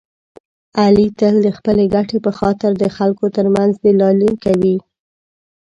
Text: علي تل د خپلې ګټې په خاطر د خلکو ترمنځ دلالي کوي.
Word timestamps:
علي 0.83 1.07
تل 1.19 1.35
د 1.45 1.47
خپلې 1.57 1.85
ګټې 1.95 2.17
په 2.25 2.31
خاطر 2.39 2.71
د 2.77 2.85
خلکو 2.97 3.25
ترمنځ 3.35 3.73
دلالي 3.85 4.31
کوي. 4.43 4.77